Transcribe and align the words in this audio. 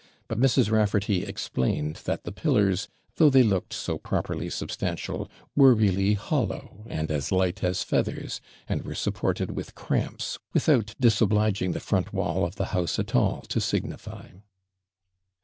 But 0.27 0.39
Mrs. 0.39 0.71
Raffarty 0.71 1.27
explained 1.27 1.97
that 2.05 2.23
the 2.23 2.31
pillars, 2.31 2.87
though 3.17 3.29
they 3.29 3.43
looked 3.43 3.71
so 3.71 3.99
properly 3.99 4.49
substantial, 4.49 5.29
were 5.55 5.75
really 5.75 6.15
hollow 6.15 6.85
and 6.87 7.11
as 7.11 7.31
light 7.31 7.63
as 7.63 7.83
feathers, 7.83 8.41
and 8.67 8.81
were 8.81 8.95
supported 8.95 9.51
with 9.51 9.75
cramps, 9.75 10.39
without 10.53 10.95
DISOBLIGING 10.99 11.73
the 11.73 11.79
front 11.79 12.13
wall 12.13 12.45
of 12.47 12.55
the 12.55 12.65
house 12.73 12.97
at 12.97 13.13
all 13.15 13.41
to 13.41 13.61
signify. 13.61 14.29